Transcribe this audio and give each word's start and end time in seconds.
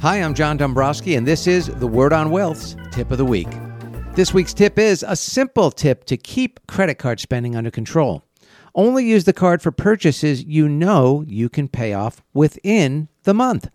Hi, 0.00 0.16
I'm 0.16 0.32
John 0.32 0.56
Dombrowski, 0.56 1.16
and 1.16 1.26
this 1.26 1.46
is 1.46 1.66
the 1.66 1.86
Word 1.86 2.14
on 2.14 2.30
Wealth's 2.30 2.74
Tip 2.90 3.10
of 3.10 3.18
the 3.18 3.24
Week. 3.26 3.48
This 4.14 4.32
week's 4.32 4.54
tip 4.54 4.78
is 4.78 5.04
a 5.06 5.14
simple 5.14 5.70
tip 5.70 6.04
to 6.04 6.16
keep 6.16 6.66
credit 6.66 6.94
card 6.94 7.20
spending 7.20 7.54
under 7.54 7.70
control. 7.70 8.24
Only 8.74 9.04
use 9.04 9.24
the 9.24 9.34
card 9.34 9.60
for 9.60 9.70
purchases 9.70 10.42
you 10.42 10.70
know 10.70 11.22
you 11.26 11.50
can 11.50 11.68
pay 11.68 11.92
off 11.92 12.22
within 12.32 13.08
the 13.24 13.34
month. 13.34 13.68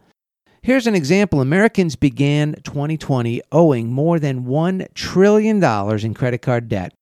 Here's 0.63 0.88
an 0.88 0.96
example 0.96 1.41
Americans 1.41 1.96
began 1.96 2.55
2020 2.64 3.44
owing 3.52 3.94
more 3.94 4.18
than 4.18 4.46
$1 4.46 4.94
trillion 4.96 5.64
in 5.64 6.14
credit 6.16 6.42
card 6.42 6.68
debt 6.68 6.96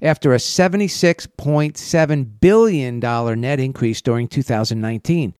after 0.00 0.32
a 0.32 0.38
$76.7 0.38 2.40
billion 2.40 2.98
net 2.98 3.60
increase 3.60 4.00
during 4.00 4.26
2019. 4.26 5.34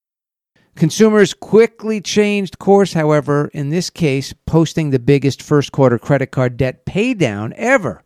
Consumers 0.77 1.35
quickly 1.35 2.01
changed 2.01 2.59
course, 2.59 2.93
however, 2.93 3.51
in 3.53 3.71
this 3.71 3.91
case, 3.91 4.33
posting 4.47 4.91
the 4.91 4.99
biggest 4.99 5.43
first 5.43 5.73
quarter 5.73 5.99
credit 5.99 6.31
card 6.31 6.57
debt 6.57 6.87
paydown 6.87 7.53
ever 7.57 8.03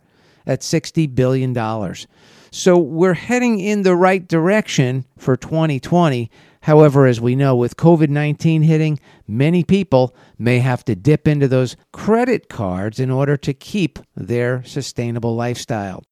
at 0.46 0.60
$60 0.60 1.14
billion. 1.14 1.54
So 2.50 2.78
we're 2.78 3.14
heading 3.14 3.58
in 3.60 3.82
the 3.82 3.96
right 3.96 4.26
direction 4.26 5.04
for 5.18 5.36
2020. 5.36 6.30
However, 6.62 7.06
as 7.06 7.20
we 7.20 7.36
know, 7.36 7.54
with 7.54 7.76
COVID 7.76 8.08
19 8.08 8.62
hitting, 8.62 8.98
many 9.26 9.64
people 9.64 10.14
may 10.38 10.60
have 10.60 10.84
to 10.86 10.94
dip 10.94 11.28
into 11.28 11.48
those 11.48 11.76
credit 11.92 12.48
cards 12.48 12.98
in 12.98 13.10
order 13.10 13.36
to 13.36 13.52
keep 13.52 13.98
their 14.16 14.62
sustainable 14.64 15.34
lifestyle. 15.36 16.02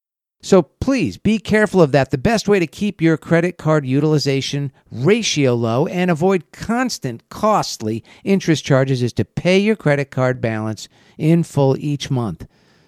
So 0.43 0.61
please 0.61 1.15
be 1.15 1.39
careful 1.39 1.81
of 1.81 1.93
that. 1.93 2.11
The 2.11 2.17
best 2.17 2.49
way 2.49 2.59
to 2.59 2.67
keep 2.67 3.01
your 3.01 3.15
credit 3.15 3.57
card 3.57 3.85
utilization 3.85 4.73
ratio 4.91 5.55
low 5.55 5.87
and 5.87 6.11
avoid 6.11 6.51
constant, 6.51 7.29
costly 7.29 8.03
interest 8.25 8.65
charges 8.65 9.01
is 9.01 9.13
to 9.13 9.23
pay 9.23 9.57
your 9.57 9.77
credit 9.77 10.11
card 10.11 10.41
balance 10.41 10.89
in 11.17 11.43
full 11.43 11.77
each 11.77 12.11
month. 12.11 12.45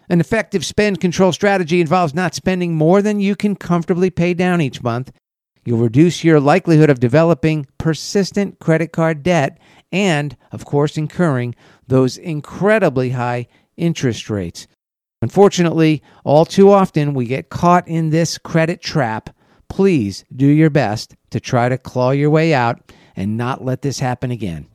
An 0.10 0.20
effective 0.20 0.66
spend 0.66 1.00
control 1.00 1.32
strategy 1.32 1.80
involves 1.80 2.14
not 2.14 2.36
spending 2.36 2.76
more 2.76 3.02
than 3.02 3.22
you 3.22 3.38
can 3.38 3.56
comfortably 3.56 4.10
pay 4.10 4.34
down 4.34 4.60
each 4.60 4.84
month. 4.84 5.14
You'll 5.64 5.80
reduce 5.80 6.26
your 6.26 6.42
likelihood 6.42 6.90
of 6.90 7.00
developing 7.00 7.68
persistent 7.78 8.60
credit 8.60 8.92
card 8.92 9.24
debt 9.24 9.60
and, 9.94 10.36
of 10.52 10.66
course, 10.66 10.98
incurring 10.98 11.56
those 11.88 12.18
incredibly 12.18 13.12
high 13.12 13.48
interest 13.78 14.30
rates. 14.30 14.68
Unfortunately, 15.26 16.04
all 16.24 16.46
too 16.46 16.72
often 16.72 17.16
we 17.16 17.26
get 17.26 17.50
caught 17.50 17.88
in 17.88 18.12
this 18.12 18.38
credit 18.38 18.80
trap. 18.80 19.32
Please 19.70 20.24
do 20.36 20.46
your 20.46 20.70
best 20.70 21.16
to 21.32 21.40
try 21.40 21.68
to 21.68 21.80
claw 21.80 22.12
your 22.12 22.30
way 22.30 22.54
out 22.54 22.94
and 23.16 23.36
not 23.36 23.66
let 23.66 23.82
this 23.82 23.98
happen 23.98 24.30
again. 24.30 24.68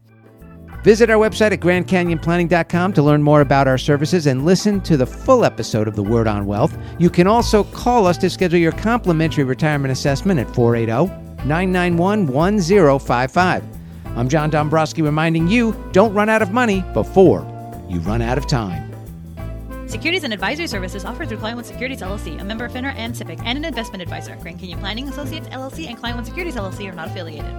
Visit 0.82 1.08
our 1.08 1.18
website 1.18 1.52
at 1.52 1.60
GrandCanyonPlanning.com 1.60 2.92
to 2.94 3.00
learn 3.00 3.22
more 3.22 3.42
about 3.42 3.68
our 3.68 3.78
services 3.78 4.26
and 4.26 4.44
listen 4.44 4.80
to 4.80 4.96
the 4.96 5.06
full 5.06 5.44
episode 5.44 5.86
of 5.86 5.94
The 5.94 6.02
Word 6.02 6.26
on 6.26 6.46
Wealth. 6.46 6.76
You 6.98 7.10
can 7.10 7.28
also 7.28 7.62
call 7.62 8.08
us 8.08 8.18
to 8.18 8.28
schedule 8.28 8.58
your 8.58 8.72
complimentary 8.72 9.44
retirement 9.44 9.92
assessment 9.92 10.40
at 10.40 10.52
480 10.52 11.14
991 11.46 12.26
1055. 12.26 13.64
I'm 14.16 14.28
John 14.28 14.50
Dombrowski 14.50 15.02
reminding 15.02 15.46
you 15.46 15.76
don't 15.92 16.12
run 16.12 16.28
out 16.28 16.42
of 16.42 16.50
money 16.50 16.84
before 16.92 17.46
you 17.88 18.00
run 18.00 18.20
out 18.20 18.36
of 18.36 18.48
time. 18.48 18.89
Securities 19.90 20.22
and 20.22 20.32
advisory 20.32 20.68
services 20.68 21.04
offered 21.04 21.28
through 21.28 21.38
Client 21.38 21.56
One 21.56 21.64
Securities 21.64 22.00
LLC, 22.00 22.40
a 22.40 22.44
member 22.44 22.64
of 22.64 22.70
FINRA 22.70 22.94
and 22.94 23.12
SIPC, 23.12 23.42
and 23.44 23.58
an 23.58 23.64
investment 23.64 24.00
advisor. 24.00 24.36
Grand 24.36 24.60
Canyon 24.60 24.78
Planning 24.78 25.08
Associates 25.08 25.48
LLC 25.48 25.88
and 25.88 25.98
Client 25.98 26.16
One 26.16 26.24
Securities 26.24 26.54
LLC 26.54 26.88
are 26.88 26.94
not 26.94 27.08
affiliated. 27.08 27.50